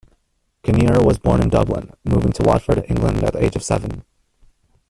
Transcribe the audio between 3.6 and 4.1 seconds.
seven.